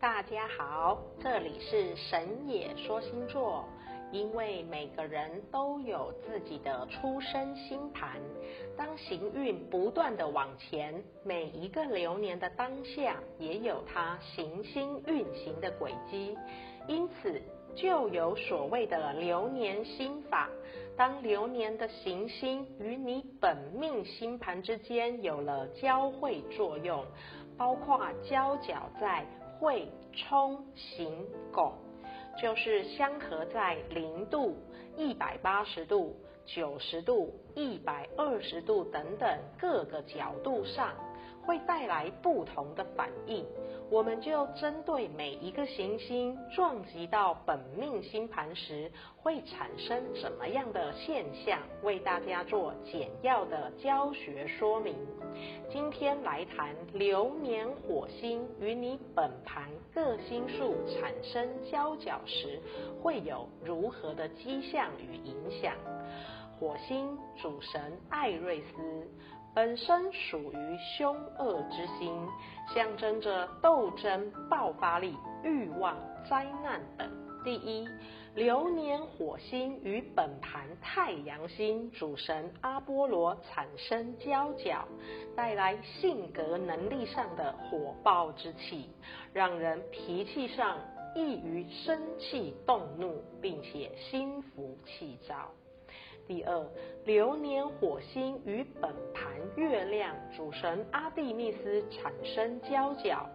[0.00, 3.64] 大家好，这里是神野说星座。
[4.12, 8.20] 因为每个人都有自己的出生星盘，
[8.76, 16.38] 当行运不断地往前，每一个流年的当下也有它行星运行的轨迹，
[16.86, 17.42] 因此
[17.74, 20.48] 就有所谓的流年星法。
[20.96, 27.04] 当流年的行星与你本命星盘之间有了交汇作用，
[27.56, 29.26] 包括交角在。
[29.58, 31.72] 会冲行拱，
[32.40, 34.56] 就是相合在零度、
[34.96, 39.28] 一百八十度、九十度、一百二十度等等
[39.58, 40.94] 各个角度上。
[41.48, 43.42] 会带来不同的反应，
[43.88, 54.94] 我们就针对每一个行星撞击到本命星盘时，会产生什么样的现象，为大家做简要的教学说明。
[55.70, 62.60] 今天来谈流年火星与你本盘各星数产生交角时，
[63.00, 65.72] 会有如何的迹象与影响。
[66.60, 69.08] 火星主神艾瑞斯。
[69.58, 72.28] 本身属于凶恶之星，
[72.72, 75.96] 象征着斗争、爆发力、欲望、
[76.30, 77.10] 灾难等。
[77.42, 77.84] 第一，
[78.36, 84.86] 流年火星与本盘太阳星主神阿波罗产生交角，
[85.34, 88.88] 带来性格能力上的火爆之气，
[89.32, 90.78] 让人脾气上
[91.16, 95.50] 易于生气动怒，并且心浮气躁。
[96.26, 96.66] 第二，
[97.06, 103.26] 流年火星与本盘月亮主神阿蒂密斯产生交角。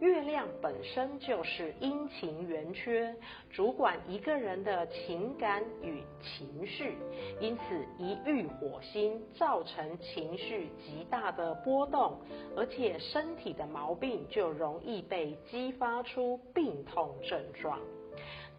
[0.00, 3.14] 月亮本身就是阴晴圆缺，
[3.50, 6.98] 主管一个人的情感与情绪，
[7.40, 7.62] 因此
[7.98, 12.18] 一遇火星，造成情绪极大的波动，
[12.56, 17.78] 而且身体的毛病就容易被激发出病痛症状。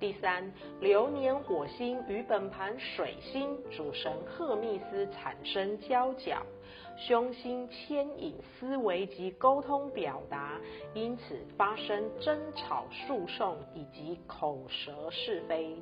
[0.03, 0.43] 第三，
[0.81, 6.45] 流年火星与本盘水星主神赫密斯产生交角，
[6.97, 10.59] 凶星牵引思维及沟通表达，
[10.93, 15.73] 因此发生争吵、诉讼以及口舌是非。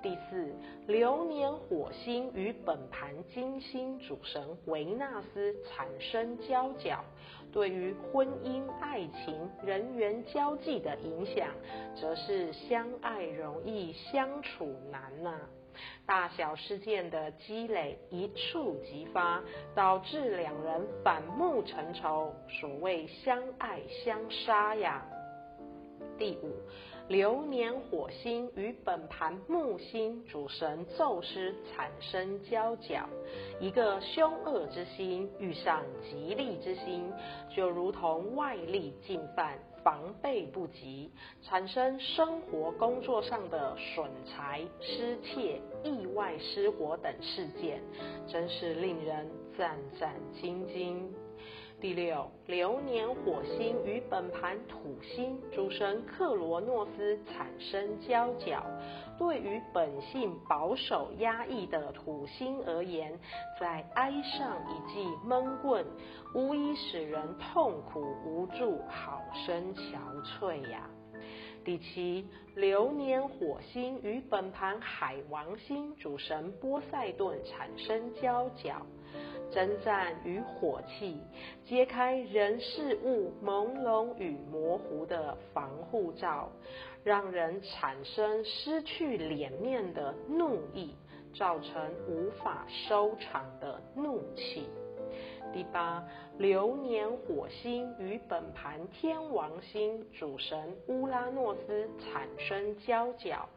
[0.00, 0.54] 第四，
[0.86, 7.04] 流年火星与本盘金星主神维纳斯产生交角，
[7.52, 11.48] 对于婚姻、爱情、人缘交际的影响，
[12.00, 15.36] 则是相爱容易相处难呐、
[16.06, 19.42] 大小事件的积累一触即发，
[19.74, 25.04] 导致两人反目成仇，所谓相爱相杀呀。
[26.16, 26.52] 第五，
[27.08, 33.08] 流年火星与本盘木星主神宙斯产生交角，
[33.58, 37.10] 一个凶恶之星遇上吉利之星，
[37.56, 41.10] 就如同外力进犯，防备不及，
[41.42, 47.80] 产生生活工作上的损财、失窃、意外失火等事件，
[48.30, 49.26] 真是令人
[49.56, 51.06] 战战兢兢。
[51.80, 58.60] 第六，流年火星与本盘土星主神克罗诺斯产生交角，
[59.16, 63.16] 对于本性保守压抑的土星而言，
[63.60, 65.86] 在挨上一记闷棍，
[66.34, 70.90] 无疑使人痛苦无助，好生憔悴呀。
[71.64, 78.84] 第七，流年火星与本盘海王星主神波塞顿产生交角，
[79.50, 81.20] 征战与火气，
[81.64, 86.50] 揭开人事物朦胧与模糊的防护罩，
[87.02, 90.94] 让人产生失去脸面的怒意，
[91.34, 94.68] 造成无法收场的怒气。
[95.50, 103.48] 第八，流年火星与本盘天王星主神乌拉诺斯产生交角，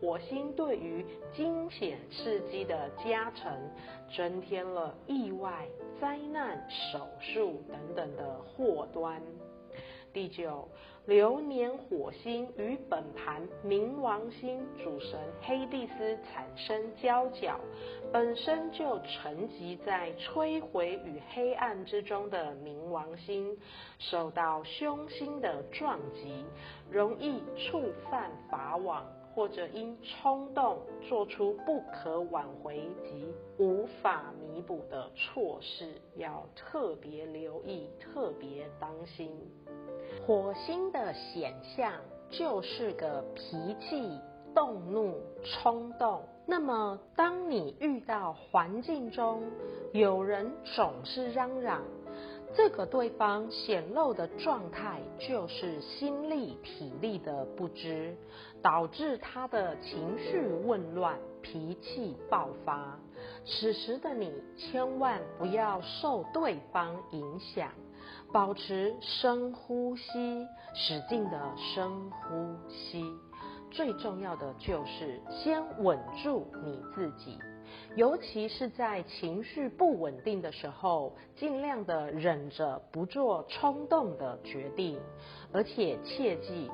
[0.00, 3.52] 火星对于惊险刺激的加成，
[4.16, 5.66] 增添了意外、
[6.00, 9.20] 灾难、手术等等的祸端。
[10.12, 10.66] 第九，
[11.04, 17.60] 流年火星与本盘冥王星主神黑帝斯产生交角，
[18.10, 23.56] 本身就沉寂在摧毁与黑暗之中的冥王星，
[23.98, 26.44] 受到凶星的撞击，
[26.90, 29.04] 容易触犯法网。
[29.38, 33.24] 或者因冲动做出不可挽回及
[33.56, 39.30] 无法弥补的错事，要特别留意，特别当心。
[40.26, 41.92] 火星的显象
[42.28, 44.10] 就是个脾气
[44.52, 45.14] 动怒、
[45.44, 46.20] 冲动。
[46.44, 49.44] 那么，当你遇到环境中
[49.92, 51.84] 有人总是嚷嚷，
[52.56, 58.16] 这个对方显露的状态就是心力体力的不支，
[58.62, 62.98] 导致他的情绪紊乱、脾气爆发。
[63.44, 67.70] 此时的你千万不要受对方影响，
[68.32, 73.04] 保持深呼吸，使劲的深呼吸。
[73.70, 77.38] 最重要的就是先稳住你自己。
[77.96, 84.98] 尤其是在情绪不稳定的时候，尽量的忍着不做冲动的决定，
[85.52, 86.70] 而且切记，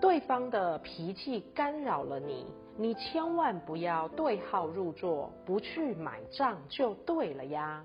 [0.00, 2.46] 对方的脾气干扰了你，
[2.78, 7.84] 你千万不要对号入座，不去买账就对了呀。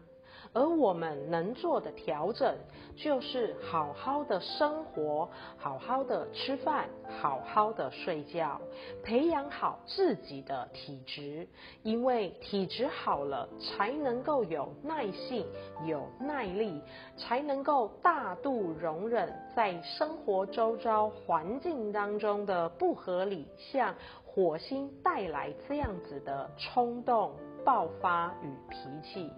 [0.56, 2.56] 而我们能做的调整，
[2.96, 6.88] 就是好好的生活，好好的吃饭，
[7.20, 8.62] 好好的睡觉，
[9.04, 11.46] 培养好自己的体质。
[11.84, 15.46] 因为体质好了，才能够有耐性、
[15.86, 16.82] 有耐力，
[17.18, 23.94] 才能够大度容忍在生活周遭环境当中的不合理，像
[24.26, 27.34] 火星带来这样子的冲动、
[27.66, 29.30] 爆发与脾气。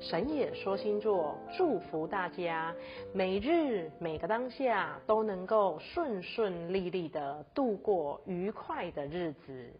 [0.00, 2.74] 神也说星座祝福大家，
[3.12, 9.74] 每日每个当下都能够顺顺利利的度过愉快的日子。